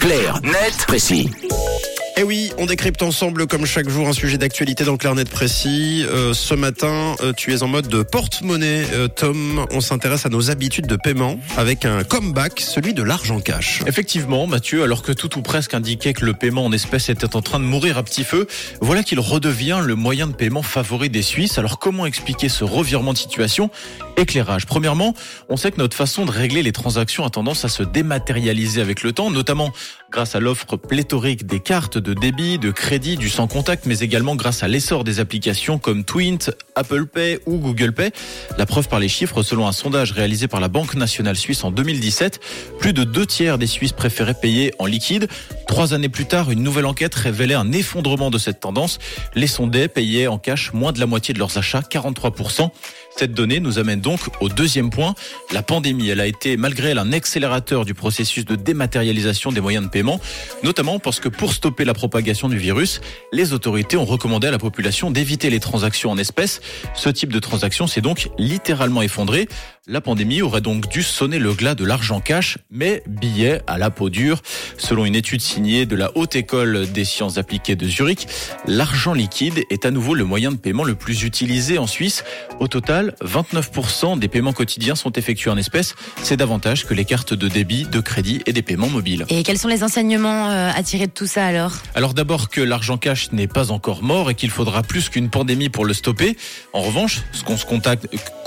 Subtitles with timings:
[0.00, 1.28] Clair, net, précis.
[2.16, 6.04] Et oui, on décrypte ensemble comme chaque jour un sujet d'actualité dans Clair Net précis.
[6.06, 8.84] Euh, ce matin, euh, tu es en mode de porte-monnaie.
[8.92, 13.40] Euh, Tom, on s'intéresse à nos habitudes de paiement avec un comeback, celui de l'argent
[13.40, 13.82] cash.
[13.86, 17.42] Effectivement, Mathieu, alors que tout ou presque indiquait que le paiement en espèces était en
[17.42, 18.46] train de mourir à petit feu,
[18.80, 21.58] voilà qu'il redevient le moyen de paiement favori des Suisses.
[21.58, 23.70] Alors comment expliquer ce revirement de situation?
[24.20, 24.66] Éclairage.
[24.66, 25.14] Premièrement,
[25.48, 29.02] on sait que notre façon de régler les transactions a tendance à se dématérialiser avec
[29.02, 29.72] le temps, notamment
[30.12, 34.36] grâce à l'offre pléthorique des cartes de débit, de crédit, du sans contact, mais également
[34.36, 38.10] grâce à l'essor des applications comme Twint, Apple Pay ou Google Pay.
[38.58, 41.70] La preuve par les chiffres, selon un sondage réalisé par la Banque nationale suisse en
[41.70, 42.40] 2017,
[42.78, 45.28] plus de deux tiers des Suisses préféraient payer en liquide.
[45.66, 48.98] Trois années plus tard, une nouvelle enquête révélait un effondrement de cette tendance.
[49.34, 52.70] Les sondés payaient en cash moins de la moitié de leurs achats, 43%.
[53.16, 54.09] Cette donnée nous amène donc
[54.40, 55.14] au deuxième point.
[55.52, 59.84] La pandémie, elle a été malgré elle un accélérateur du processus de dématérialisation des moyens
[59.84, 60.20] de paiement,
[60.62, 63.00] notamment parce que pour stopper la propagation du virus,
[63.32, 66.60] les autorités ont recommandé à la population d'éviter les transactions en espèces.
[66.94, 69.48] Ce type de transaction s'est donc littéralement effondré.
[69.86, 73.90] La pandémie aurait donc dû sonner le glas de l'argent cash, mais billet à la
[73.90, 74.40] peau dure.
[74.78, 78.28] Selon une étude signée de la Haute École des sciences appliquées de Zurich,
[78.66, 82.24] l'argent liquide est à nouveau le moyen de paiement le plus utilisé en Suisse.
[82.60, 85.94] Au total, 29% des paiements quotidiens sont effectués en espèces.
[86.22, 89.26] C'est davantage que les cartes de débit, de crédit et des paiements mobiles.
[89.28, 91.72] Et quels sont les enseignements euh, à tirer de tout ça alors?
[91.94, 95.68] Alors d'abord que l'argent cash n'est pas encore mort et qu'il faudra plus qu'une pandémie
[95.68, 96.36] pour le stopper.
[96.72, 97.58] En revanche, ce qu'on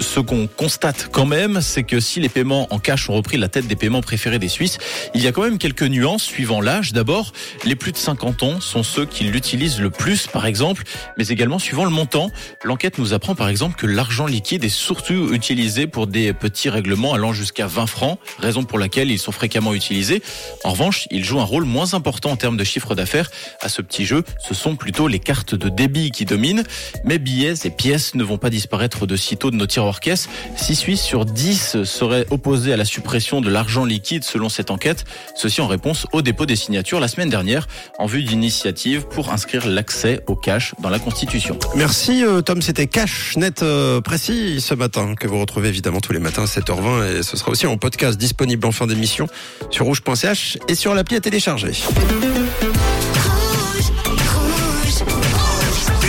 [0.00, 3.48] ce qu'on constate quand même, c'est que si les paiements en cash ont repris la
[3.48, 4.78] tête des paiements préférés des Suisses,
[5.14, 6.92] il y a quand même quelques nuances suivant l'âge.
[6.92, 7.32] D'abord,
[7.64, 10.84] les plus de 50 ans sont ceux qui l'utilisent le plus, par exemple,
[11.18, 12.30] mais également suivant le montant.
[12.64, 17.14] L'enquête nous apprend par exemple que l'argent liquide est surtout utilisé pour des petits règlements
[17.14, 20.22] allant jusqu'à 20 francs, raison pour laquelle ils sont fréquemment utilisés.
[20.64, 23.30] En revanche, ils jouent un rôle moins important en termes de chiffre d'affaires.
[23.60, 26.64] À ce petit jeu, ce sont plutôt les cartes de débit qui dominent.
[27.04, 30.28] Mais billets et pièces ne vont pas disparaître de sitôt de nos tiroirs caisses.
[30.56, 35.04] 6 Suisses sur 10 seraient opposés à la suppression de l'argent liquide selon cette enquête.
[35.34, 37.66] Ceci en réponse au dépôt des signatures la semaine dernière
[37.98, 41.58] en vue d'initiative pour inscrire l'accès au cash dans la Constitution.
[41.76, 46.12] Merci euh, Tom, c'était Cash Net euh, précis ce matin que vous retrouvez évidemment tous
[46.12, 49.26] les matins à 7h20 et ce sera aussi en podcast disponible en fin d'émission
[49.70, 51.72] sur rouge.ch et sur l'appli à télécharger.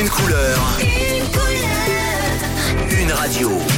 [0.00, 0.78] Une couleur.
[2.90, 3.50] Une radio.
[3.50, 3.73] Une radio.